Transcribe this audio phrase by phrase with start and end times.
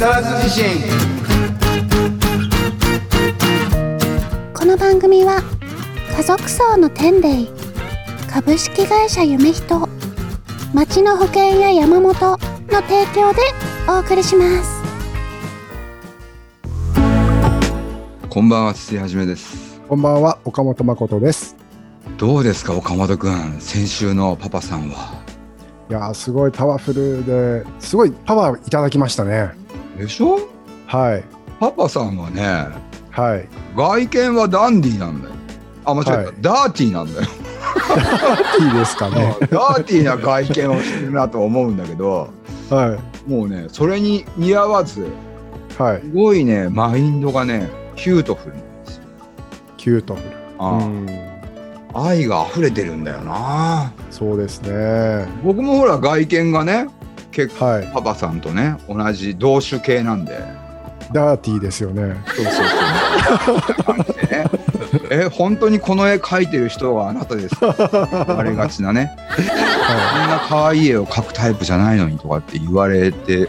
[0.00, 0.64] 沢津地震。
[4.54, 5.42] この番組は
[6.16, 7.46] 家族層の天霊
[8.26, 9.86] 株式会社夢人
[10.72, 12.38] 町の保険や山本の
[12.80, 13.42] 提供で
[13.90, 14.82] お送りします。
[18.30, 19.82] こんばんは土井はじめです。
[19.86, 21.56] こんばんは、岡本誠です。
[22.16, 25.20] どうですか岡本くん先週のパパさんは。
[25.90, 29.59] いやー、すごいパワフルで、すごいパワーいただきましたね。
[30.00, 30.38] でしょ？
[30.86, 31.24] はい、
[31.60, 32.66] パパさんはね
[33.10, 33.48] はい。
[33.76, 35.34] 外見はダンディーなんだよ。
[35.84, 36.26] あ間違えた、はい。
[36.40, 37.28] ダーティーなんだよ。
[38.60, 39.36] いいですかね。
[39.50, 42.30] ダーティーな外見をしてるなと思うんだけど
[42.70, 45.04] はもうねそれに似合わずい、
[45.80, 46.00] はい。
[46.00, 49.02] すごいねマインドがねキュートフルなんですよ。
[49.76, 50.36] キュートフル。
[50.58, 51.08] あん、
[51.94, 53.92] 愛が溢れてるんだよな。
[54.10, 55.26] そうですね。
[55.42, 56.88] 僕もほら外見がね
[57.32, 57.90] 結構はい。
[57.92, 60.38] パパさんとね同じ同種系なんで
[61.12, 62.16] ダーティーですよね。
[62.26, 62.54] そうそう
[63.86, 63.96] そう
[64.30, 64.46] ね
[65.10, 67.74] え本当にこの絵描いてる人はあなたですか？
[68.26, 73.48] 言われがちなねこんな可愛い絵を描くタイプじゃないのにとかって言われて、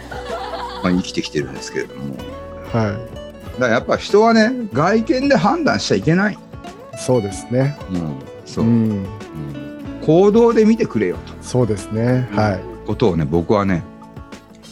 [0.84, 2.24] まあ、生きてきてるんですけれどもだ
[2.72, 2.96] かは
[3.60, 6.38] らやっぱ人はね外見で判断しちゃいけない、い。
[6.98, 7.78] そうですね。
[7.92, 9.06] うんそうう、ん、うん
[10.06, 12.28] 行動で見てくれよとそうですね。
[12.36, 12.71] はい。
[12.86, 13.84] ことをね僕はね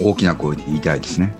[0.02, 1.35] 大きな声で言いたいですね。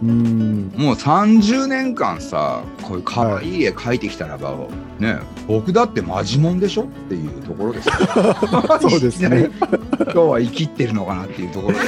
[0.00, 4.54] うん、もう30年間さこういう可愛い絵描いてきたらば、
[5.00, 7.94] ね僕だってマジモンでしょっていうところですよ。
[8.80, 9.50] そうですね。
[9.98, 11.80] 今日は生きってるのかなっていうところで。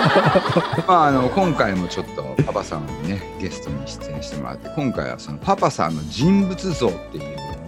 [0.88, 7.24] まああの今回もちょっとパパさんにねゲストに出演してもらって今回はそのパパさんの人物像っていう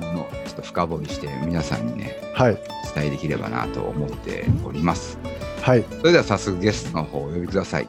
[0.06, 2.52] ものをちょっと深掘りして皆さんにねはい。
[2.52, 5.19] お伝えできればなと思っております
[5.67, 5.84] はい。
[5.98, 7.89] それでは早速ゲストの方をお呼びください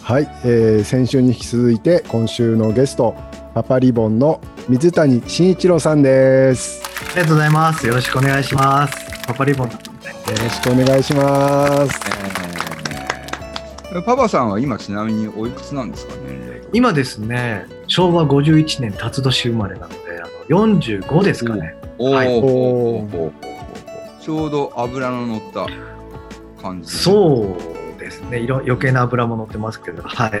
[0.00, 3.14] はい、えー先週に引き続いて今週のゲスト
[3.52, 4.40] パパリボンの
[4.70, 6.82] 水谷慎一郎さんです。
[7.12, 7.86] ありがとうございます。
[7.86, 8.96] よろしくお願いします。
[9.26, 9.68] パパリボン。
[9.68, 12.00] よろしくお願いします。
[13.92, 21.76] えーパパさんは今ちなみにおいくつなんですか年齢今ですね、昭和51年辰年生まれなので、あの45ですかね。
[21.98, 22.46] はいおおーほ
[23.08, 23.32] うほうほう
[24.24, 25.66] ちょうど油の乗った
[26.64, 27.56] 感じそ
[27.96, 28.38] うですね。
[28.40, 30.40] 色余計な油も乗ってますけど、はい。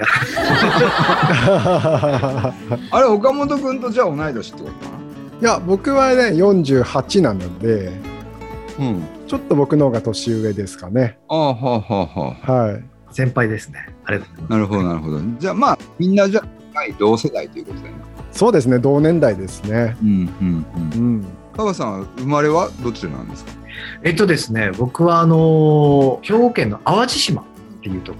[2.90, 4.94] あれ岡本君とじゃあ同い年ってことか
[5.40, 7.92] いや僕はね48なので
[8.78, 11.18] なうんちょっと僕の方が年上ですかね。
[11.28, 12.84] ああはあはあはあはい。
[13.10, 13.88] 先輩ですね。
[14.04, 17.98] ありがとうございなるほどなるほどじゃあまあみんなじゃあ近い同世代ということだよね
[18.32, 19.96] そうですね同年代ですね。
[20.02, 21.24] うんうんううんん。
[21.56, 23.52] パパさんは生まれはどちらなんですか？
[23.52, 23.63] ます。
[24.02, 27.44] えっとですね、僕はあの兵庫県の淡路島っ
[27.82, 28.18] ていうとこ。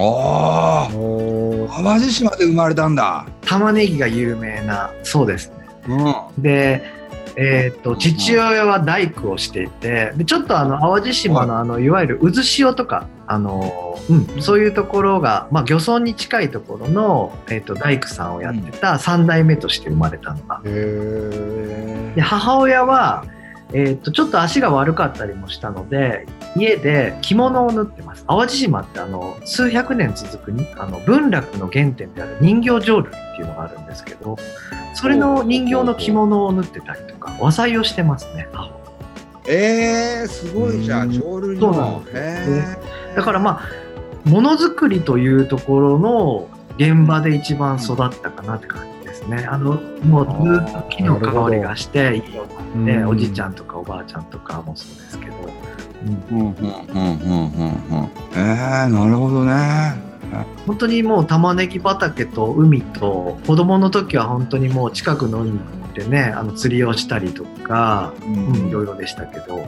[0.00, 3.26] ああ淡路島で生まれたんだ。
[3.44, 5.54] 玉ねぎが有名な、そうですね。
[5.88, 6.42] うん。
[6.42, 6.98] で、
[7.40, 20.60] えー、と父親は大工をしていてでちょっとあの淡路島のあのいわゆる渦潮とかあの、うん、そういうところが、まあ、漁村に近いところの、えー、と大工さんをやってた3代目として生まれたのが。
[20.64, 23.24] へで母親は、
[23.72, 28.24] えー、とちょっと足が悪かったりもしたので家で着物を縫ってます。
[28.26, 34.36] 淡路島ってあの数百年続くにあの文楽の原点である人形浄瑠璃っていうのがあるんですけど
[34.94, 38.48] それの人形の着物を縫ってたりとか和裁をしてますね
[39.46, 41.08] えー、すごいじゃうん。
[41.08, 49.46] ん浄瑠璃そうなんのですへだからまあものづくりというところの現場で一番育ったかなって感じですね。
[49.46, 49.74] あの
[50.04, 53.08] もうずっと木の香りがしていいよってうん。
[53.08, 55.34] おじいちゃんとかおばあちゃんとかもそうですけど、
[56.30, 56.40] うん。
[56.40, 56.46] うん。
[56.46, 56.54] うん。
[56.54, 57.20] うん。
[57.20, 57.52] うん。
[57.52, 57.70] うん。
[57.70, 58.10] うん。
[58.34, 60.08] えー、なるほどね
[60.66, 65.58] 本当にもう玉ねぎ畑と海と子供の時は本当にもう近くの海
[65.94, 69.66] でねあの釣りをしたりとか、ううん、いろいろでしたけど、うん。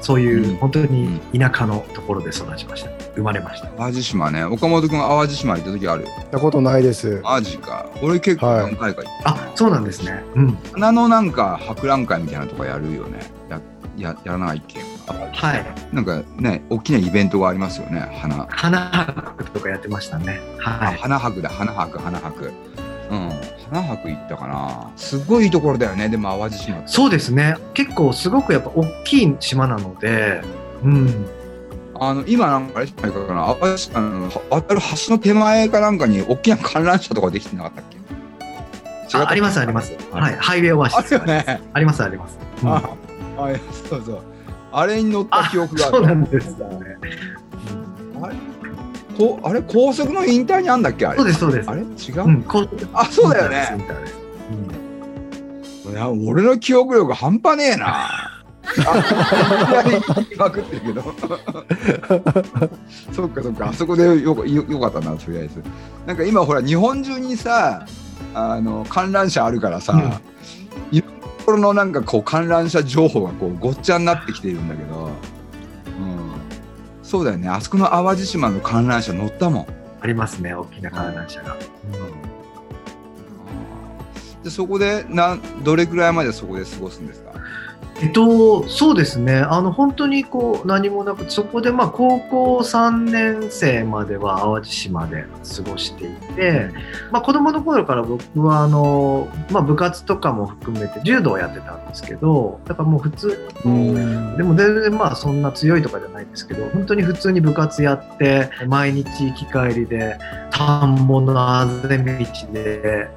[0.00, 0.56] そういううん。
[0.56, 3.68] 本当に田舎のところで育ちました生まれました。
[3.68, 7.20] 淡路島ね岡本君淡路島行った時ある行ったことないです。
[7.22, 10.22] マジか俺結構はい何回か行っあそうなんですね。
[10.34, 13.20] うんた花のなんか博覧会みたいなとかやるよね
[13.50, 13.60] や
[13.96, 15.66] ややらないっけはい。
[15.94, 18.78] なんかね大きなイベントがありますよね花花
[19.36, 20.40] 博とかやってましたね。
[20.64, 20.96] あはい。
[20.96, 22.50] 花博だ花博花博
[23.10, 23.30] うん
[23.70, 27.56] 花博行ったかなすごいいいところだよねでも淡路島ってそうですね。
[27.74, 30.42] 結構すごくやっぱ大きい島なので、
[30.82, 31.26] うん。
[32.04, 37.98] あの今なんかあれじゃないかな淡路島の渡る橋の手前かなんかに大きな観覧車とかできてなかったっけ？
[39.18, 39.92] あありますあります。
[40.10, 40.36] はい。
[40.36, 42.38] ハイウェイオアシあスありますあります。
[42.62, 42.68] うん。
[42.70, 43.48] ああ
[43.88, 44.22] そうそう。
[44.72, 45.96] あれに乗った記憶がある。
[45.96, 46.58] そうなんです。
[46.58, 46.96] よね。
[48.22, 48.34] あれ
[49.16, 51.06] こうあれ高速のインターにあんだっけ？
[51.06, 51.18] あれ。
[51.18, 51.70] そうですそうです。
[51.70, 51.82] あれ？
[51.82, 51.88] 違う、
[52.24, 52.44] うん、
[52.94, 53.68] あそうだよね。
[53.78, 58.06] インターですいや俺の記憶力半端ねえな。
[58.06, 58.31] あ
[60.32, 61.02] いまくってるけど。
[63.12, 63.68] そっかそっか。
[63.68, 65.62] あそこでよよよかったなとりあえず。
[66.06, 67.86] なんか今ほら日本中にさ
[68.34, 69.92] あの観覧車あるからさ、
[70.90, 75.10] いろんなところのなんかこう観覧車情報がこうごっちゃになってきているんだけど、うん、
[77.02, 77.48] そうだよね。
[77.48, 79.66] あそこの淡路島の観覧車乗ったもん。
[80.00, 81.56] ありますね大きな観覧車が。
[84.42, 87.32] でそこでなんどれくらいまでそこで過ごすんですか？
[88.02, 89.36] えっと、そうですね。
[89.36, 96.70] あの本当にこう何もなくそこでまあ高校3年生までは淡路島で過ごしていて、
[97.12, 104.36] まあ、子供の頃から僕はあの、まあ、部活とかも含めて柔道をやってたんですけどだからもう普通うん。
[104.36, 110.18] でも全然まあそんな強いとかじゃないんですけど本当に普通に部活やって毎日行き帰りで
[110.50, 113.08] 田んぼのあぜ道で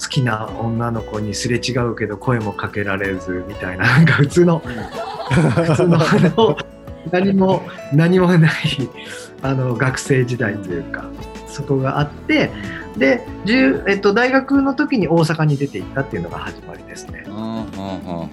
[0.00, 6.58] 好きな女の子にすれ違うけど声もかけられずみたいななんか普通の普通のあの
[7.10, 7.62] 何も
[7.92, 8.52] 何もない
[9.42, 11.04] あの学生時代というか
[11.46, 12.50] そこがあって
[12.96, 17.24] で、10えっと、大学の時に大阪に出て行ったっていうのが始まりですね。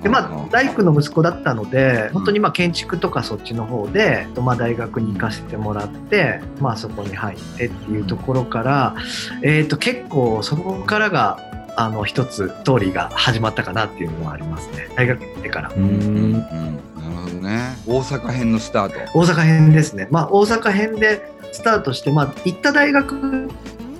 [0.01, 8.95] でまあ、大工の息子だったので本当にまあ建築とかそっちの方で、まあ、大学に行かせてもらって、まあ、そこに入ってっていうところから、
[9.41, 14.89] えー、と結構そこからがあの一つストーリーが始まったかなっていうのはありますね。
[14.95, 15.71] 大学行ってから。
[15.75, 17.75] うん、うん、なるほどね。
[17.87, 19.19] 大阪編のスタート。
[19.19, 23.49] 大阪編ですね、まあ、大阪編でスタートして、まあ、行った大学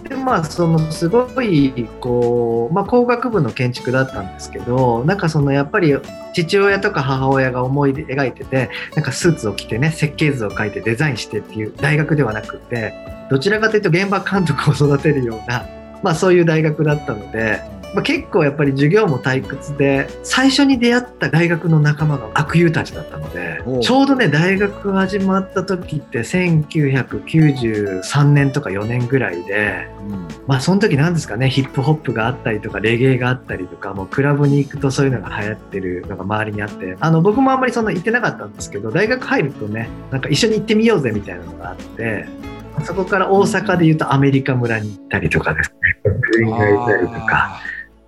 [0.04, 5.96] で、まあ、そのすごいこう、まあ、工学部の建築だったんですけどなんかそのやっぱり
[6.34, 12.94] 父親とか母親が思い描いててなんかスーツを着てね設計図を描いてデザインしてっていう大学ではなくて
[13.30, 15.66] どちらかというと現場監督を育てるような、
[16.04, 17.74] まあ、そういう大学だったので。
[17.94, 42.26] まあ、結構やっぱり授業も退屈で最初に出会った大学の仲間が悪友たちだったのでちょうどね大学始まった時って1993年とか4年ぐらいでうんまあその時なんですかねヒップホップがあったりとかレゲエがあったりとかもうクラブに行くとそういうのが流行ってるのが周りにあってあの僕もあんまりそんな行ってなかったんですけど大学入るとねなんか一緒に行ってみようぜみたいなのがあって
[42.84, 47.60] そこから大阪で言うとアメリカ村に行ったりとかですね全員がいたりとか。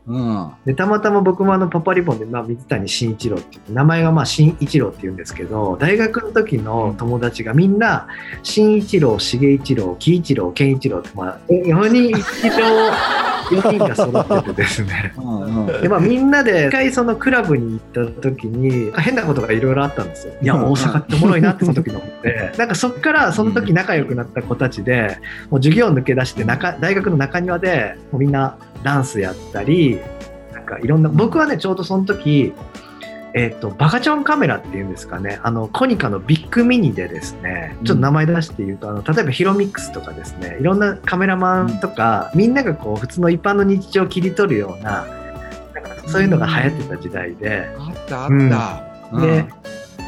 [0.08, 0.52] うん。
[0.66, 8.08] でたまたま僕もあのパパリボンで、まあ、水谷慎一郎って名前がまあ慎一郎っていうんですけど大学の時の友達がみんな
[8.44, 12.92] 慎一郎重一郎喜一郎健一郎って、まあ、4人一郎
[13.46, 15.14] 4人が揃っててですね。
[15.18, 15.82] うんうん。
[15.82, 20.34] で、まあ、みんなで一回そのクラブに行った時に変なことがいろいろあったんですよ。
[20.42, 22.54] いや大阪っておもろいなってその時に思って。
[22.58, 25.18] なんかそっからその時仲良くなった子たちで
[25.50, 28.56] もう授業抜け出して中大学の中庭でもうみんな
[28.86, 30.00] ダンスやったり
[30.54, 32.54] なんかいろんな僕はねちょうどその時
[33.34, 35.40] えっとバカチョンカメラっていうんですかね。
[35.44, 45.06] あのコニカのビッグミニでですねちょっと名前出して言うと、あの例えばヒロミックスとかですねいろんなカメラマンとか、みんながこう普通の一般の日常を切り取るような
[45.74, 48.30] なんかそういうのが流行ってた時代で、あったあっ
[49.12, 49.46] た、で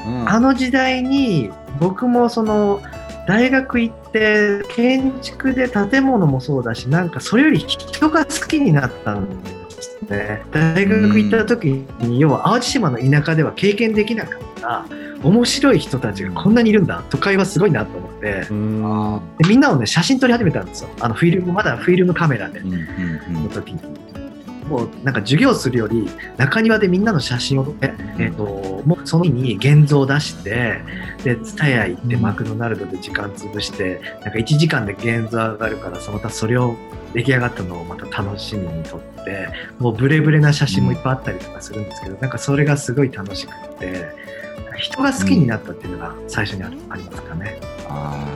[0.06, 0.30] うん。
[0.30, 2.81] あの時代に僕もその
[3.28, 9.50] 大学行って建築で建物もそうだしなんかそれより人が好きになったんで
[9.81, 10.42] すね。
[10.52, 11.66] 大学行った時
[12.00, 14.86] に要は淡路島の田舎では経験できなかった
[15.24, 18.48] 面白い人たちがこんなにいるんだ都会はすごいなと思って。
[19.44, 20.90] でみんなをね写真撮り始めたんですよ。
[21.02, 22.62] あのフィルムまだフィルムカメラで。
[22.62, 23.80] の時に。
[24.68, 28.44] もうなんか授業するより中庭でみんなの写真を撮って、えっと
[28.86, 30.81] もうその日に現像出して
[31.24, 36.76] で蔦屋行ってマクドナルドで時間潰してなんか1時間で現像上がるからそまたそれを
[37.14, 44.06] 出来上がったのをまた楽しみに撮ってもうブレブレな写真もいっぱいあったりとかするんですけどなんかそれがすごい楽しくって
[44.78, 47.59] 人が好きになったっていうのが最初にありますかね。
[47.90, 48.28] あ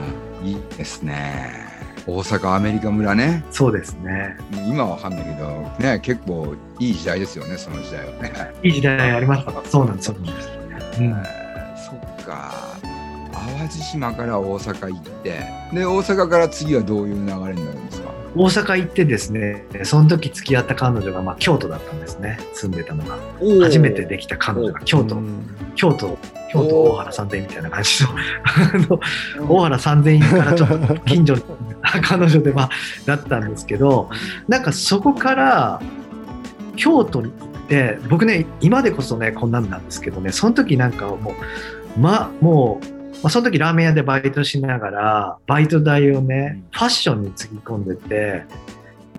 [0.42, 1.71] ーいいですね
[2.06, 4.36] 大阪アメリカ村ねそうですね。
[4.52, 8.32] 今はわかんないけどね結構いい時代ですよねその時代はね、
[8.62, 9.52] いい時代ありました。
[9.68, 10.06] そうなんです。
[10.06, 10.48] そうなんです。
[10.98, 11.42] うんえー
[11.76, 12.61] そっか
[13.62, 15.30] 淡路島から大阪行って
[15.72, 18.10] で大阪から次はどういう流れになるんですか？
[18.34, 22.38] 大阪行ってですねその時付き合った彼女がまあ京都だったんですね。
[22.54, 23.18] 住んでたのが。
[23.64, 25.18] 初めてできた彼女が京都。
[25.74, 26.18] 京都
[26.50, 28.04] 京都大原三千院みたいな感じ
[28.88, 29.00] の。
[29.48, 31.42] 大原三千院からちょっと近所の
[32.02, 32.70] 彼女でまあ
[33.06, 34.08] だったんですけど
[34.48, 35.82] なんかそこから
[36.76, 41.34] 京都に行って僕ね今でこそねこんなんなんですけどねその時なんかも
[41.96, 48.44] うまもうまあ、その時ラーメン屋でバイトしながら、バイト代をね、ファッションにつぎ込んでて、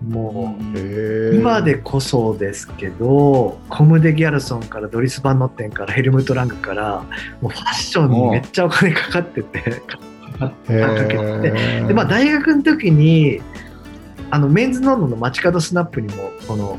[0.02, 7.04] もう、今でこそですけど、コム・デ・ギャルソンからドリス・バンノッテンからヘルムト・ラングから、
[7.40, 13.40] もうファッションにめっちゃお金かかってて、かかへかけてで、まあ大学の時に、
[14.30, 16.76] あの、メンズノンノの街角スナップにも、この、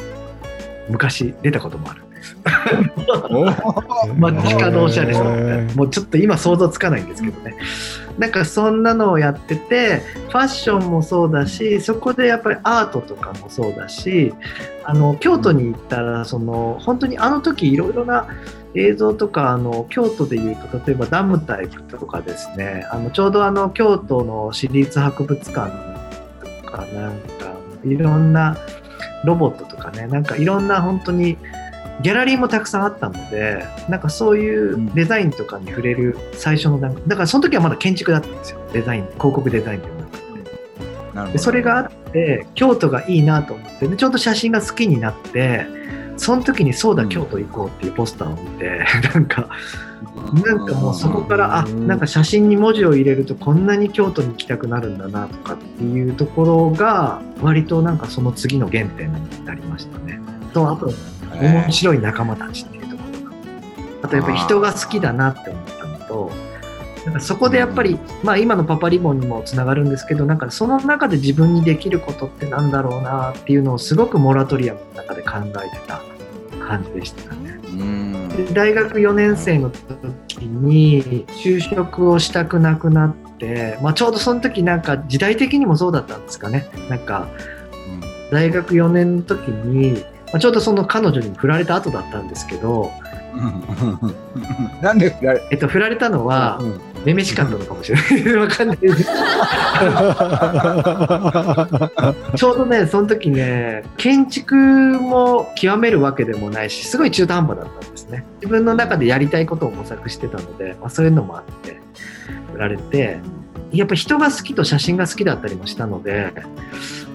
[0.90, 2.05] 昔出たこともある
[2.72, 4.14] んです。
[4.18, 7.56] 街角おしゃれさんもうちょっと今想像つかないんですけどね。
[8.18, 14.34] なんかそんなのをやってて、ファッションもそうだし、そこでやっぱりアートとかもそうだし、
[14.86, 18.28] あの、京都に行ったら、その、本当にあの時いろいろな
[18.74, 25.72] 映像とか、あの、京都でいうと、例えばダムタイプとかですね、あの、ちょうどあの、京都の市立博物館
[26.64, 28.58] とか、なんか、いろんな
[29.26, 31.38] ロボットとかね、なんかいろんな本当に、
[32.02, 38.60] ギャラリーもたくさんあったので、なんかそういうデザインとかに触れる最初の段階、だからその時はまだ建築だったんですよ。
[38.74, 40.26] デザイン、広告デザインではなくて。
[41.32, 45.66] でそれがあって、京都がいいなと思って、でちょうど写真が好きになって、
[46.18, 49.50] その時にそうだ、京都行こうっていうポスターを見て、 なんか、
[50.34, 60.20] なんかもうそこから、あ、なんか写真に文字を入れるとこんなに京都に行きたくなるんだなとかっていうところが、割となんかその次の原点になりましたね。
[60.54, 60.92] と、あと、
[61.40, 63.36] 面白い仲間たちっていうところが。
[64.04, 66.32] あとやっぱり人が好きだなって思ったのと、
[67.06, 76.02] なんかそこでやっぱり、まあ今のパパリボンにもつながるんですけど、なんかその中で自分にできることってなんだろうなっていうのをすごくモラトリアムの中で考えてた
[76.66, 77.55] 感じでしたね。
[77.76, 78.30] うん。
[78.30, 86.68] で大学4年生の時に就職をしたくなくなって、まあちょうどその時なんか時代的にもそうだったんですかね。
[86.90, 87.28] なんか
[88.32, 92.92] 大学4年の時に、まあちょうどその彼女に振られた後だったんですけど、
[94.82, 98.36] なんで振られえっと、振られたのは、うんめめしかったのかもしれない。
[98.36, 98.78] わかんない。
[102.36, 108.26] ちょうどね、その時ね、建築も極めるわけでもないし、すごい中途半端だったんですね。
[108.38, 111.80] 自分の中でやりたいことを模索してたので、まあ、そういうのもあって、
[112.54, 113.20] 振られて、
[113.72, 116.34] やっぱ人が好きと写真が好きだったりもしたので、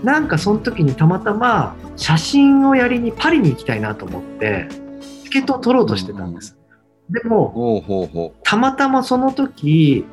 [0.04, 4.68] なんかその時にたまたま写真をやりにパリに行きたいなと思って、
[5.24, 6.59] チケットを取ろうとしてたんです。
[7.10, 10.04] でも、ほうほうほたまたまその時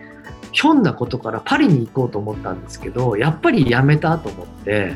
[0.51, 4.95] ひょんなことからパリに行こうと思ったんですけどやっぱりやめたと思って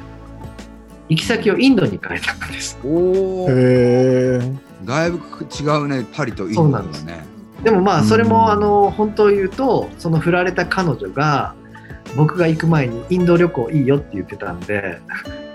[1.10, 2.80] 行き先をインドに変えたんです。
[2.84, 3.52] うおー。
[3.52, 4.58] へー。
[4.86, 7.26] だいぶ違うねパリとインドだね。
[7.64, 8.30] でもまあそれうん。
[8.30, 11.54] もあの本当を言うとその振られた彼女が
[12.16, 15.00] 僕が行く前にインド旅行いいよって言ってたんで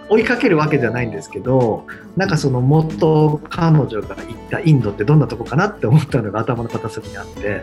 [0.09, 1.87] 追いかけるわけじゃないんですけど
[2.17, 7.63] なんかその元彼女が行ったインドってどんなとこかなって思ったのが頭の片隅にあって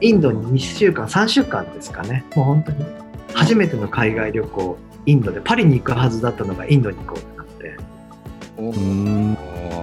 [0.00, 2.24] インドに2週間3週間ですかね。
[2.34, 2.84] もう本当に。
[3.32, 7.76] 初めての海外旅行インドでパリに行くはずだったのがインドに行こうってなって。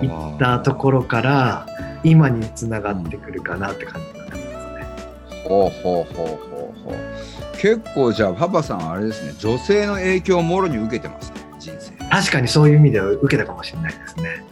[0.05, 1.67] 行ったところから
[2.03, 4.85] 今につながってくるかなって感じになりますね。
[5.47, 7.57] ほうほうほうほうほう。
[7.57, 9.33] 結構じゃあパパさんはあれですね。
[9.39, 11.30] 女性の影響をもろに受けてます
[12.11, 14.43] 確かにそういう意味では受けたかもしれないですね。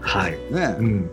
[0.00, 0.32] はい。
[0.50, 1.10] ね、うん。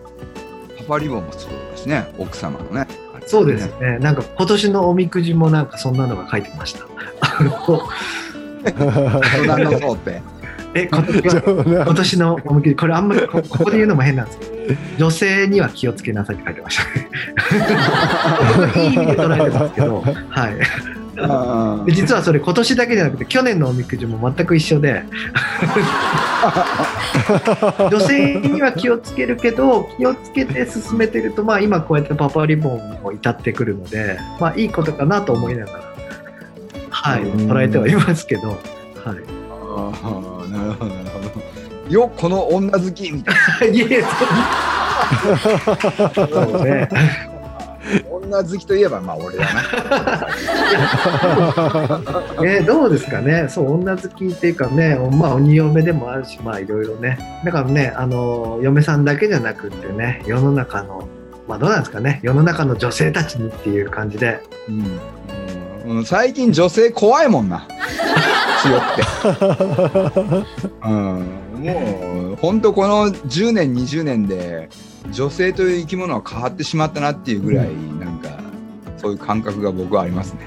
[0.80, 2.88] パパリボンもそうだしね奥様のね
[3.28, 4.00] そうですね。
[4.00, 6.86] なんか今年のおみくじもなんかそんなのが書いてました。
[7.22, 7.82] あの
[8.64, 10.22] 大人のそうって
[10.74, 14.52] え、今年は今年のおみくじ、これあんまりこここで言うのも変なんですけど、
[14.98, 17.10] 女性には気をつけなさいって書いてましたね。
[18.88, 21.01] いい意味で捉えてますけど、はい。
[21.18, 25.04] あで実はそれ今年だけじゃなくて去年のおみくじも全く一緒で。
[27.92, 35.80] 女性には気をつけるけど気をつけて進めてるとまあ今こうやってパパリボンも至ってくるのでまあいいことかなと思いながら
[36.90, 37.52] はいうん。
[37.52, 38.58] 捉えてはいますけどはい。
[39.04, 41.20] あーなるほどなるほ
[41.90, 41.94] ど。
[41.94, 43.34] よこの女好きみた
[43.66, 44.04] い いえいえ
[46.16, 46.90] そうね
[48.32, 49.62] な女好きといえばまあ俺だな。
[52.44, 61.08] えーどうですかね、そう女好きっていうかね、まあ、鬼嫁でもあるし、まあ、いろいろね、だからね、あの嫁さんだけじゃなくってね、世の中の、
[61.48, 65.98] まあ、どうなんですかね、世の中の女性たちにっていう感じで、うん。
[65.98, 67.68] うん、最近女性怖いもんな。
[68.62, 69.02] 強くて、
[70.86, 71.26] うん、
[71.62, 74.70] もう本当この10年20年で
[75.12, 77.68] 女性という生き物は変わってしまったなっていうぐらい
[78.00, 78.40] なんか
[78.98, 80.42] そういう感覚が僕はありますね。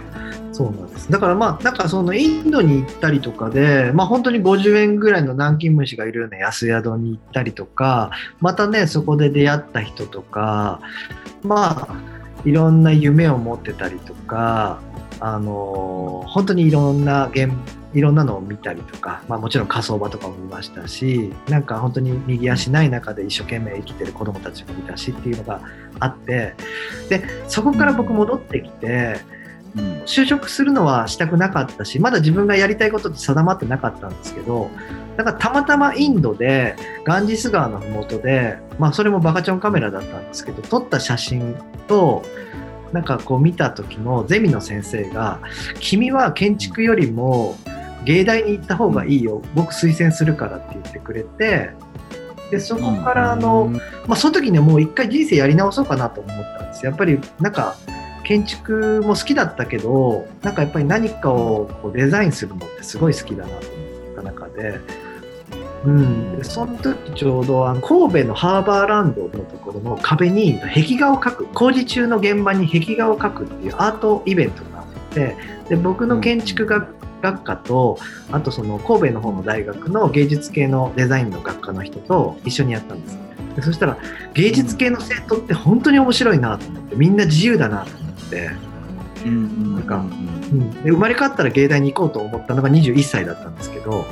[0.52, 1.10] そうなんです。
[1.10, 10.80] だからまあ、なんかそのインドに行ったりとかで、まあ本当に50円ぐらいの南京虫がいるような安宿に行ったりとか、またね、そこで出会った人とか、
[11.42, 14.80] まあ、いろんな夢を持ってたりとか
[15.20, 17.50] あの本当にいろんな現
[17.94, 25.60] いろんなのを見たりとか、まあ、もちろん火葬場とかも見ましたしなんか本当に右足ない中で一生懸命生きてる子どもたちもいたしっていうのが
[26.00, 26.54] あって
[27.08, 29.20] でそこから僕戻ってきて
[29.76, 29.94] うん。
[30.02, 34.70] 就職するのはしたくなかったしまだ自分がやりたいことって定まってなかったんですけど
[35.16, 42.22] だからたまたまインドでガンジス川の麓で、まあ、それもバカチョンカメラだったんですけど撮った写真と
[42.92, 45.40] なんかこう見た時のゼミの先生が
[45.80, 47.56] 「君は建築よりも
[48.04, 51.70] 芸大に行った方がいいよ僕推薦するから」って言ってくれて
[52.50, 53.70] でそこからあの、
[54.06, 57.76] まあ、その時にはもう一回人生やり直そうかなと思ったんですやっぱりなんか
[58.24, 64.80] 建築も好きだったけどなんかやっぱり何かをこうデザインするのってすごい好きだなと思った中で。
[65.84, 75.36] うん、でその時ちょうどあの神戸のハーバーランドのところの壁に壁画を描く工事中の現場に壁画を描くっていうアートイベントがあって
[75.68, 76.94] で僕の建築学
[77.24, 77.98] 学科と
[78.30, 83.18] あとその神戸の方の大学の芸術系のデザインの学科の人と一緒にやったんです
[83.56, 83.98] でそしたら
[84.34, 88.50] 芸術系の生徒って本当に面白いなと思ってみんな自由だなと思って、
[89.24, 89.30] な
[89.80, 94.04] んかうんうん、で生まれ変わったら芸大に行こうと思ったのが21歳だったんですけど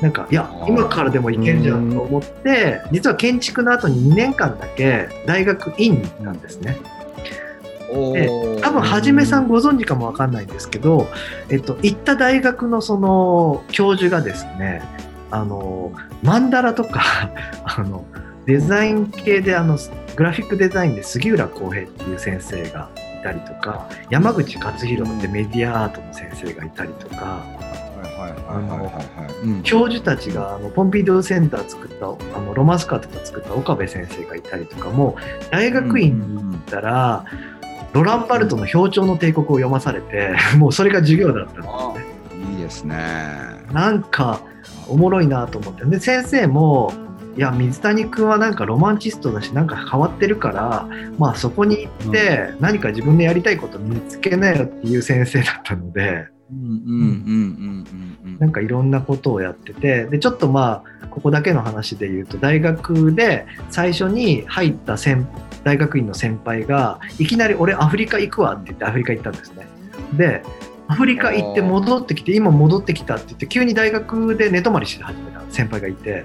[0.00, 6.78] なんかいや今からでも行けるじゃんと思って実は建築の後に2年間だけ大学院に行ったんですね。
[7.94, 8.60] おー。
[8.60, 11.06] 多分はじめさんご存知かもわかんないんですけど、
[11.48, 14.82] えっと、行った大学のその教授がですね
[15.30, 17.30] あのマンダラとか
[17.64, 18.04] あの
[18.46, 19.78] デザイン系であの
[20.16, 27.42] グラフィックデザインで杉浦浩平っていう先生がいたりとか山口勝弘ってメディアアートの先生がいたりとか
[29.62, 35.16] 教授たちがあのポンピドゥセンター作ったあのロマンスカーとか作った岡部先生がいたりとかも
[35.50, 37.24] 大学院に行ったら、
[37.94, 42.04] ロランバルトの表彫の帝国を読まされて、 もうそれが授業だったんですあね。
[42.52, 42.96] いいですね
[43.72, 44.40] なんか
[44.88, 45.84] おもろいなと思って。
[45.84, 46.92] で、先生も、
[47.36, 57.86] いや、水谷君はなんかロマンチストだし、なんか変わってるから、まあそこに行って何か自分でやりたいこと見つけなよっていう先生だったので、うんうんうん
[58.24, 65.26] うんうんなんかいろんなことをやってて、で、ちょっとまあ、ここだけの話で言うと、大学で最初に入った先
[65.62, 69.66] 大学院の先輩が、いきなり俺アフリカ行くわって言ってアフリカ行ったんですね。
[70.16, 70.42] で、
[70.88, 76.24] アフリカ行って戻ってきて、今戻ってきたって言って、急に大学で寝泊まりして始めた先輩がいて、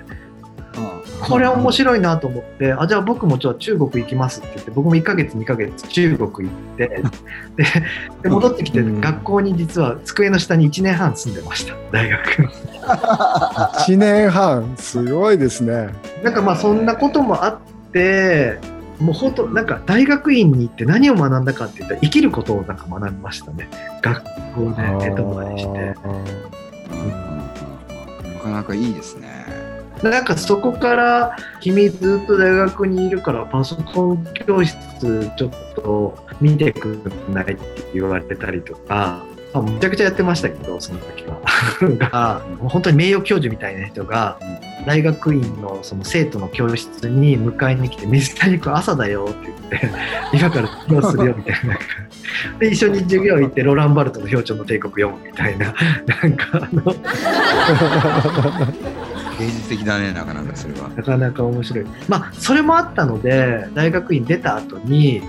[1.21, 6.87] これ面白いなと思って、あ、じゃあ僕もちょっと中国行きますって言って、僕も1ヶ月、2ヶ月中国行って、
[7.57, 7.65] で、
[8.23, 12.21] で戻ってきて、うん学校に実は机の下に1年半住んでました、大学。
[12.83, 15.89] 1年半すごいですね
[16.23, 17.57] なんかまあそんなこともあっ
[17.91, 18.59] て、
[18.99, 23.69] もう本当なんか大学院に行って何を学んだかって言ったら生きることをなんか学びましたね。
[24.01, 24.23] 学
[24.55, 25.95] 校で寝泊まりして。
[28.39, 29.38] なかなかいいですね
[30.03, 41.39] なんかそこから君ずっと大学にいるからパソコン教室ちょっと見てくんないって言われたりとか、まあ、むちゃくちゃやってましたけどその時は。
[41.97, 44.39] が本当に名誉教授みたいな人が
[44.85, 49.89] 大学院のその生徒の教室に迎えに来て「水谷君朝だよ」って言って
[50.33, 51.77] 「今から授業するよ」みたいな。
[52.59, 55.73] で一緒に授業行ってロランバルトの表彫の帝国読むみたいな
[56.05, 56.83] なんかあの
[59.39, 60.89] 芸術的だねなかなかそれは。
[60.89, 61.85] なかなか面白い。
[62.07, 65.21] まあ、それもあったので、大学院出た後に、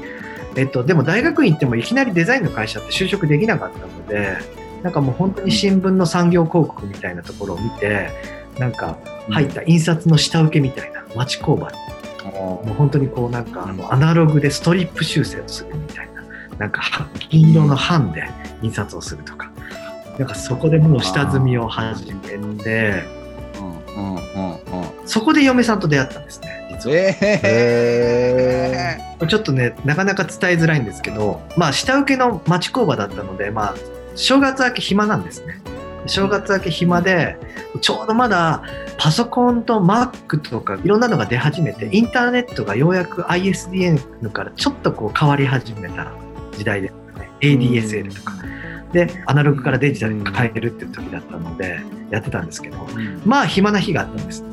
[0.56, 4.36] えっと、でも大学院行ってもいきなりデザインの会社って就職できなかったので、
[4.82, 8.10] なんかもう本当に新聞の産業広告みたいなところを見て、
[8.58, 8.98] なんか
[9.30, 11.70] 入った印刷の下請けみたいな町工場。
[12.24, 16.22] もう本当にこうなんかあのアナログでストリップ修正をするみたいな、
[16.58, 18.28] なんかは銀色の版で
[18.62, 19.50] 印刷をするとか、
[20.18, 22.20] なんかそこでもう下積みを始め
[22.56, 23.04] て、
[23.96, 26.96] うんうんうんうんそこで嫁さんと出会ったんですね、実は。
[26.96, 27.18] え
[29.20, 33.74] えちょっとね、なかなか伝えづらいんですけど、まあ、下請けの町工場だったので、まあ、
[34.14, 35.60] 正月明け暇なんですね。
[36.06, 37.36] 正月明け暇で、
[37.80, 38.62] ちょうどまだ
[38.96, 46.12] パソコンと Mac とかいろんなのが出始めて、インターネットがようやく ISDN からちょっとこう変わり始めた
[46.52, 47.30] 時代ですね。
[47.40, 48.32] ADSL とか。
[48.92, 52.76] で、アナログからデジタルに変えるっていう時だったので、やってたんですけど、
[53.24, 54.44] まあ暇な日があったんです。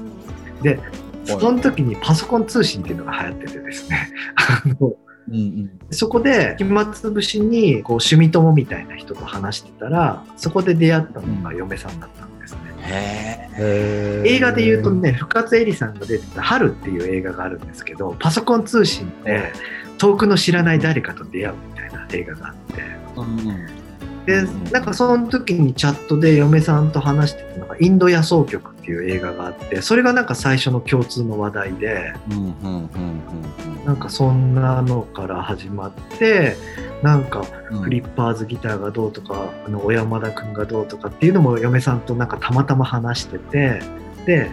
[0.61, 0.79] で、
[1.25, 4.95] その時にパソコン通信っていうのが流行っててですね、 あの
[5.29, 5.71] うんうん。
[5.91, 12.59] そこで暇つぶしにこう趣味友みたいな人と話してたら、そこで出会ったのが嫁さんだったんですね。
[12.79, 19.51] へえ映画で言うとね、深津絵里さんが出てた春っていう映画があるんですけど、パソコン通信って、
[19.97, 22.83] 遠くの知らない誰かと出会うみたいな映画があって。
[23.17, 23.86] うん
[24.27, 32.89] でなんかその時にチャットで嫁さんと話してたのが「インド野草曲」っていう映画があってそれがなんか最初の共通の話題でうんうんうん
[33.81, 36.57] うんなんかそんなのから始まって
[37.01, 37.81] なんかうん。
[37.83, 43.81] フリッパーズギターがどうとかあの小山田君がどうとかっていうのも嫁さんとなんかたまたま話してて
[44.25, 44.49] で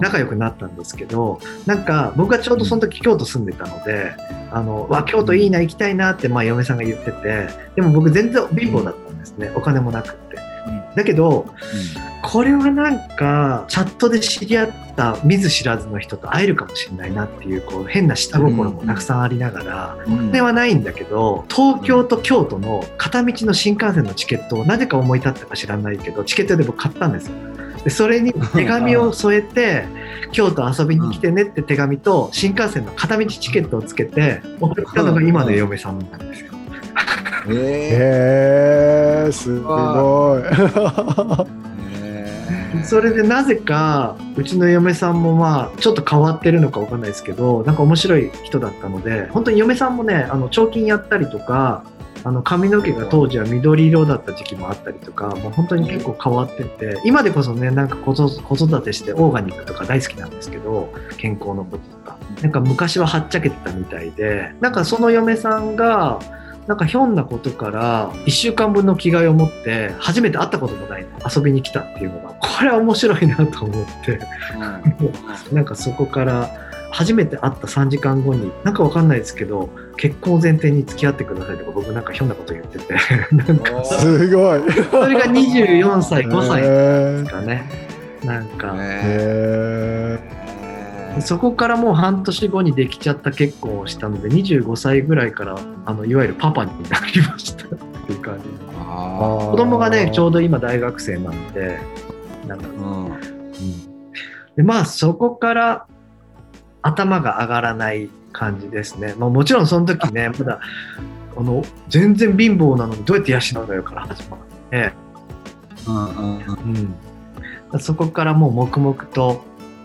[0.00, 4.14] 仲良くなったんですけどなんか僕がちょうどその時京都住んでたので
[4.50, 9.52] あのわ京都いいな行きたいなってまあ嫁さんが言っててでも僕全然貧乏だったんですね。
[9.54, 10.32] お金もなくって。
[10.94, 11.46] だけど
[12.22, 20.32] これはなんかチャットで知り合った見ず知らずの人と会えるかもしれないなっていうこう変な下心もたくさんありながらうん。
[20.32, 27.34] ではないんだけど東京と京都の片道の新幹線のチケットをなぜか思い立ったか知らないけどチケットで僕買ったんですよ
[27.84, 29.84] でそれに手紙を添えて
[30.32, 36.52] 「京都遊びに来てね」って手紙と新幹線の片道チケットをつけて送ったのが今の嫁さんなんですよ。
[37.48, 40.42] えへえすごい。
[40.42, 41.62] ー
[42.84, 51.84] それでなぜかうちの嫁さんもまあちょっと変わってるのかわかんないですけどなんか面白い人だったので本当に嫁さんもねあの彫金やったりとか
[52.24, 62.18] あの髪の毛が当時は緑色だった時期もあったりとかもう本当に結構変わってて今でこそねなんか子育てしてオーガニックとか大好きなんですけど健康のこととか。
[62.40, 66.18] なんか昔ははっちゃけてたみたいでなんかその嫁さんが
[66.66, 74.20] なんかひょんなことから1週間分の着替えを持って初めて会ったこともない遊びに来たっていうのがこれは面白いなと思って。
[75.52, 76.50] なんかそこから
[76.92, 82.94] 初めて会った3時間後になんかわかんないですけど結婚を前提に付き合ってくださいとか僕なんかひょんなこと言ってて
[83.34, 83.82] なんか。
[83.84, 84.60] すごい。
[84.90, 87.64] それが24歳5歳でへすかね。
[88.24, 88.74] なんか。
[88.78, 90.20] え。
[91.20, 97.66] そこからもう半年後にできちゃった結婚をしたので25歳ぐらいからあのいわゆるパパになりました。
[97.66, 97.68] っ
[98.06, 98.44] ていう感じ。
[98.78, 101.78] あ子供がねちょうど今大学生なんで
[102.46, 102.66] なんか。
[102.66, 103.12] ーうん。
[104.56, 105.86] でまあそこから
[106.82, 110.60] 頭が上がらない感じですね、まあ、もちろんその時ねまだ
[111.36, 114.40] あの全然貧乏なのにどうやって養うのよから始まっ
[114.70, 114.92] て、
[115.86, 116.94] うんうん
[117.80, 119.42] そこからもう黙々と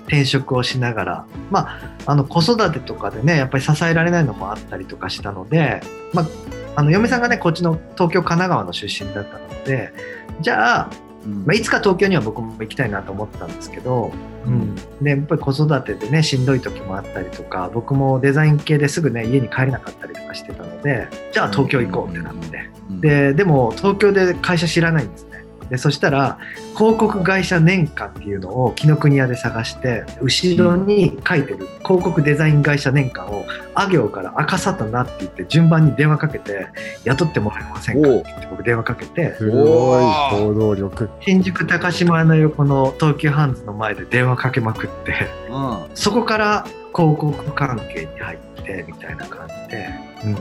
[0.08, 5.80] 転職をしながら、まあ、あの子育てとかでねやっぱり支えられないのもあったりとかしたので、
[6.14, 6.28] まあ、
[6.76, 9.94] あの嫁さんがねこっちの東京神奈川の出身だったので
[10.42, 10.90] じゃあ
[11.28, 11.46] うん。
[11.46, 14.12] まあ、いつか東京には僕も行きたいなと思ってたんですけど、
[14.48, 22.58] うん、でやっぱり子育てでねしんどい時もあったりとか僕もデザイン系ですぐね家に帰れなかったりとかしてたのでじゃあ東京行こうってなって。
[22.58, 25.26] うんででも東京で会社知らないんです。
[25.26, 25.27] ね
[25.70, 26.38] でそしたら
[26.76, 36.68] 広告会社年間っていうのを紀ノ国屋で探して後ろに書いてる広告デザイン会社年間をあ行から赤さたなって言って順番に電話かけて
[37.04, 41.10] 雇ってもらえませんかって言って僕電話かけてすごい行動力。
[41.22, 49.90] 新宿高島屋の横の東急ハンズの前で電話かけまくってうんそこから広告関係に入ってみたいな感じで、
[50.26, 50.38] うん、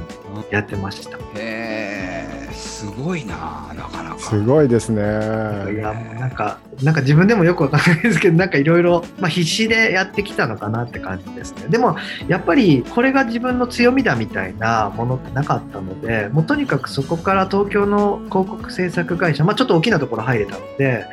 [0.50, 1.18] やってました。
[1.18, 2.45] へえ
[2.86, 4.18] すごいななかなか。
[4.18, 5.02] すごいですね。
[5.72, 11.66] いやもうなんかなんか自分でもよくわかんないですけどなんかいろいろまあ必死でやってきたのかなって感じですね。
[11.68, 11.96] でも
[12.28, 21.06] やっぱりこれが自分の強みだみたいなものってなかったのでもうとにかくそこから東京の広告制作会社まあちょっと大きなところ入れたので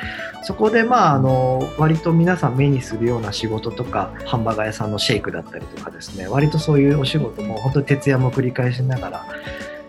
[0.44, 6.28] そこでまああの割と皆さん目にするような仕事とかハンバーガー屋さんのシェイクだったりとかですね。
[6.28, 9.26] 割とそういうお仕事も本当に徹夜も繰り返しながら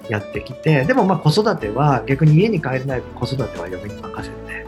[0.08, 4.66] やってきてでもまあ子育ては逆に家に帰れない分子育ては嫁に任せて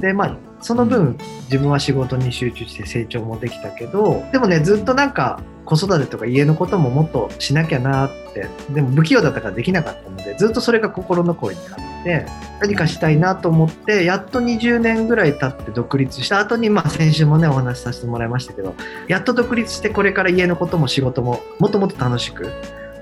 [0.00, 12.26] でまあその分自分は仕事に集中して成長もできたけどでもねずっとなんか子育てとか家のことももっとしなきゃなってでも不器用だったからできなかったのでずっとそれが心残りにあって
[12.60, 18.74] 何かしたいなと思ってやっと20年ぐらい経って独立した後にまあ先週もねお話しさせてもらいましたけど
[19.08, 22.50] やっと独立してこれから家のことも仕事ももっともっと楽しく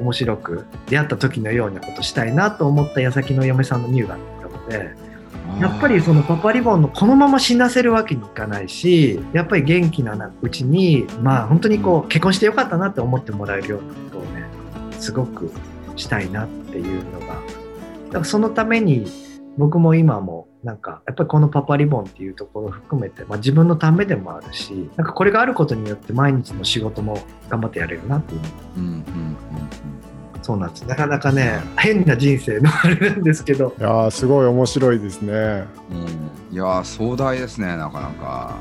[0.00, 4.94] 面白く出会った時のようなことしたいなと思った矢先の嫁さんの乳がんだったので
[5.60, 14.44] やっぱりそのパパリボンのこのまま死なせるわけにいかないしやっぱり元気なうちにまあ本当にこう結婚してよかったなって思ってもらえるようなことをね
[14.98, 15.52] すごく
[15.96, 17.26] したいなっていうのが。
[17.26, 19.06] だからそのために
[19.56, 28.40] 僕も今もなんかやっぱりこのパパリボンっていうところを含めて、まあ、自分のためでもあるしなんかこれがあることによって毎日の仕事も頑張ってやれるなっていう。
[28.78, 29.04] うんうんうん
[30.42, 30.82] そうなんです。
[30.82, 33.74] なかなかね変な人生のあれなんですけど。
[33.78, 35.32] いやーすごい面白いですね。
[35.32, 36.02] うん。
[36.02, 36.08] うん
[36.52, 38.54] いやー壮大ですねなかなか。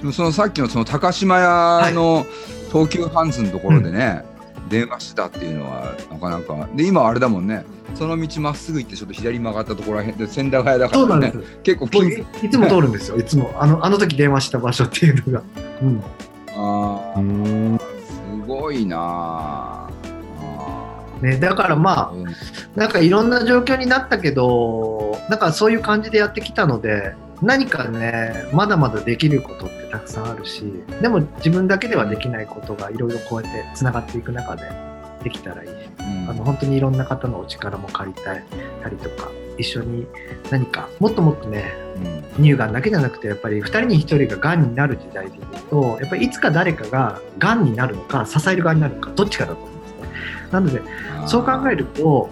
[0.00, 2.26] でもそのさっきのその高島屋の
[2.70, 4.22] 東急ハンズのところでね、
[4.70, 11.32] 電話してたっていうのはなかなかで今あれだもんねその道まっすぐ行ってちょっと左に曲がったところらへんで千駄ヶ谷だからね。
[11.62, 13.18] 結構いいつも通るんですよ。
[13.18, 15.44] いつもあのあの時電話した場所っていうのが。
[15.82, 16.02] うん。
[16.52, 17.22] あーう
[17.74, 19.88] んすごいなあ
[21.22, 22.34] あねだからまあーうん
[22.76, 30.64] なんかいろんな状況になったけど、なんかそういう感じでやってきたので、何かね、まだまだできることってたくさんあるし、
[31.00, 34.70] でも自分だけではできないことがいろいろこうやってつながっていく中で
[35.22, 35.72] できたらいいし、
[36.28, 38.34] あの本当にいろんな方のお力も借りた
[38.88, 40.06] りとか、一緒に
[40.50, 50.08] 何かもっともっとね、うん乳がんだけじゃなくてやっぱり2人に1人ががんになる時代でいうとやっぱりいつか誰かががんになるのか支える側になるのかどっちかだと思うんですね。
[50.50, 50.80] なので
[51.26, 52.30] そう考えると、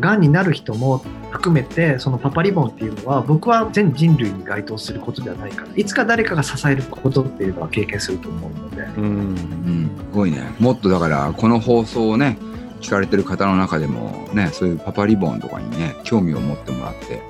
[0.00, 10.54] がんになる人も含めて、そのパパリボンっていうのは、僕は全人類に該当することではないから、いつか誰かが支えることっていうのは経験すると思うので、うん、すごいね。
[10.58, 12.36] もっとだから、この放送をね、
[12.80, 17.22] 聞かれてる方の中でも、ね、そういうパパリボンとかにね、興味を持ってもらって、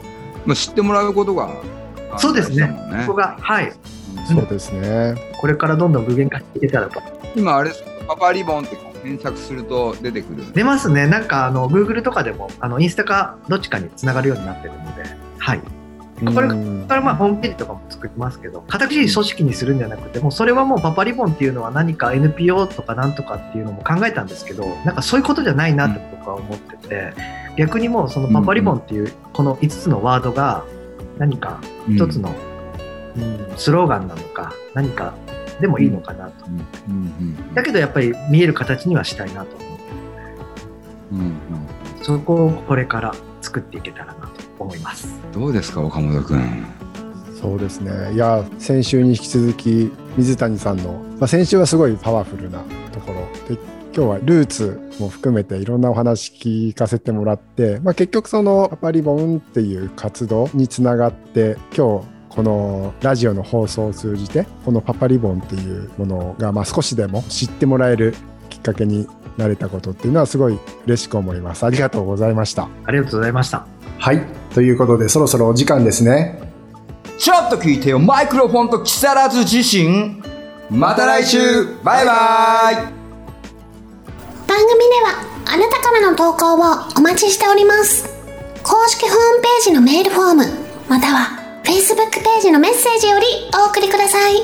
[0.47, 1.61] まあ、知ってもらうことが、
[2.13, 2.91] あそうですね大事だもん。
[2.91, 3.73] ねここが、はい、
[4.27, 5.15] そうですね。
[5.41, 5.93] これからどん。
[5.93, 6.07] どん。
[6.07, 7.01] 具現化していけたらと。
[7.37, 7.71] 今、あれ
[8.09, 10.53] パパリボンって検索すると出てくる。
[10.53, 15.05] 出ますね、なんかあの Google とかでも、あのインスタかどっちかにつながるようになってるので、
[15.39, 15.61] はい。
[16.23, 16.49] これ
[16.87, 27.15] からまあホームページとかも作りますけど、形組織にするんじゃなくて、もうそれはもうパパリボンっていうのは何か NPO とかなんとかっていうのも考えたんですけど、なんかそういうことじゃないなって僕は思ってて、
[27.57, 30.65] 逆にもうそのパパリボンっていうこの5つのワードが
[31.19, 32.51] 何か一つの、うん
[33.57, 35.15] スローガンなのか、何か
[35.61, 36.47] でもいいのかなと。
[37.55, 39.85] だけどやっぱり見える形にはしたいなと思って、
[41.13, 41.35] うんうんうん
[42.03, 45.07] そこをこれから作っていけたらなと思います。
[45.33, 46.65] どうですか、岡本君？
[47.39, 48.15] そうですね。
[48.15, 53.55] いや、先週に引き続き、水谷さんの、まあ、先週はすごいパワフルなところ。
[53.55, 53.61] で
[53.95, 68.15] 今日はルーツも含めていろんなお話聞かせてもらって、まあ、結局そのパパリボンっていう活動につながって今日このラジオの放送を通じてこのパパリボンっていうものがまあ少しでも知ってもらえる
[68.49, 71.65] きっかけになれたことっていうのはすごい嬉しく思います。
[71.67, 72.69] ありがとうございました。
[72.85, 73.67] ありがとうございました。
[73.99, 74.25] はい。
[74.55, 76.41] ということでそろそろお時間ですね。
[77.19, 80.21] ちょっと聞いてよ、マイクロフォンと木更津自身。
[80.71, 81.39] また来週
[81.83, 82.75] バイバイ
[84.47, 86.59] 番組ではあなたからの投稿を
[86.97, 88.05] お待ちしております
[88.63, 90.45] 公式ホームページのメールフォーム
[90.89, 94.43] または Facebook ページのメッセージよりお送りください。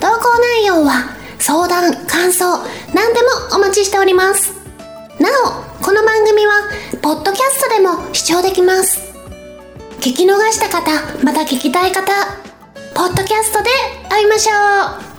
[0.00, 2.58] 投稿内容は相談感想
[2.94, 4.54] 何でもお待ちしております。
[5.18, 6.52] なおこの番組は
[7.02, 9.00] ポッドキャストでも視聴できます。
[10.00, 10.90] 聞き逃した方
[11.24, 12.12] また聞きたい方
[12.94, 13.70] ポッドキャストで
[14.08, 15.16] 会いましょう。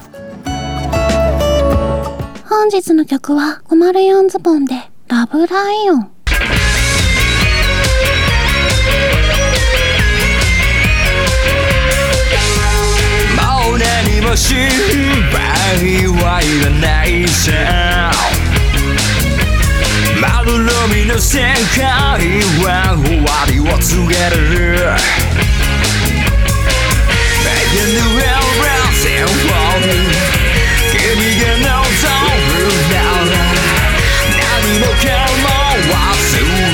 [2.48, 6.17] 本日の曲は504ズボンでラブライオン。
[14.38, 14.70] 心
[15.32, 18.12] 配はいらないさ
[20.22, 21.40] 丸のみの世
[21.76, 21.82] 界
[22.62, 24.94] は終わりを告げる
[27.42, 30.06] I can do everything for me
[30.94, 31.02] 君
[31.42, 32.06] が望
[32.46, 32.62] む
[32.94, 33.42] なら
[34.38, 35.50] 何もかも
[35.82, 35.98] 忘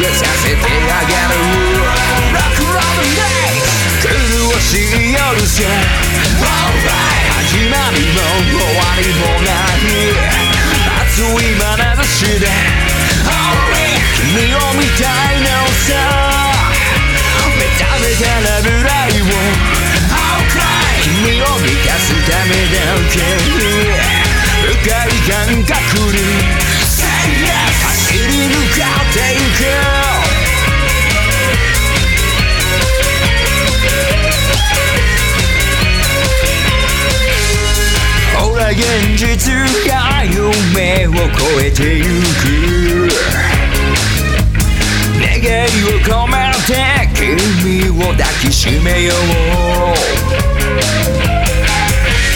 [0.03, 1.39] れさせてあげる
[2.35, 3.63] Rock Love Day
[4.03, 5.63] 苦しい夜さ
[6.43, 7.12] Alright
[7.73, 9.89] 始まりも終わりもない
[11.01, 11.65] 熱い眼
[11.97, 12.45] 差しで
[14.15, 15.01] 君を見た
[15.33, 15.89] いのさ。
[17.57, 19.23] 目覚めたらブライを
[21.01, 22.77] 君を満たすためだ
[23.09, 23.65] けに
[24.61, 25.33] 深い感
[25.65, 25.73] 覚
[26.11, 26.17] に
[27.81, 29.39] 走り抜かってゆ
[30.09, 30.12] く。
[41.61, 42.07] えてゆく
[45.19, 46.33] 願いを込め
[46.65, 46.71] て
[47.13, 49.17] 君を抱きしめよう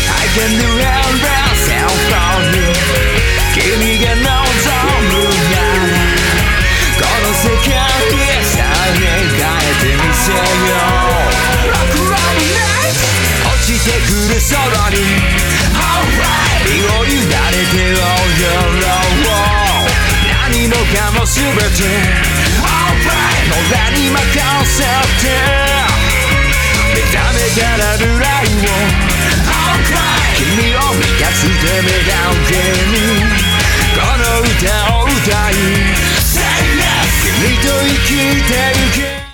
[0.10, 2.22] I can do everything for
[2.56, 2.70] you
[3.54, 3.60] 君
[4.04, 5.98] が望むなら
[6.98, 12.98] この世界へさえ変えてみせよう Rock Love Night
[13.46, 14.56] 落ちてくる空
[14.92, 14.96] に
[15.74, 17.34] Alright 身を委ね
[17.72, 18.02] て踊
[18.82, 18.98] ろ。
[18.98, 19.07] う何もかも
[21.48, 21.64] 全て
[23.54, 24.20] 俺に任
[24.66, 25.32] せて
[26.94, 28.76] 目覚めたら未来を
[30.36, 30.76] 君。
[30.76, 32.12] を満たすためだ
[32.48, 32.52] け
[32.92, 33.00] に
[33.96, 34.52] この歌
[34.98, 35.16] を歌
[35.52, 35.54] い。
[37.24, 38.10] 君と生き
[38.44, 38.54] て
[39.00, 39.27] ゆけ。